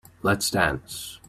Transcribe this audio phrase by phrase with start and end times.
[0.23, 1.19] Let's dance.